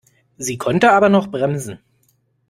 [0.35, 1.77] Sie konnte aber noch bremsen.